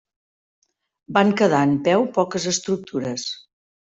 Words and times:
Van 1.17 1.33
quedar 1.41 1.59
en 1.67 1.75
peu 1.89 2.05
poques 2.17 2.49
estructures. 2.55 3.27